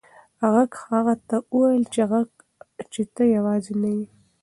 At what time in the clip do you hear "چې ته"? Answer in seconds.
2.93-3.23